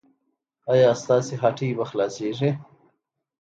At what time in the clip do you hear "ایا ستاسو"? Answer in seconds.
0.71-1.33